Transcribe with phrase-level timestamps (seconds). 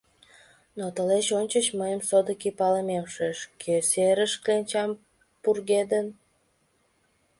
[0.77, 4.89] Но тылеч ончыч мыйын содыки палымем шуэш: кӧ серыш кленчам
[5.43, 6.07] пургедын?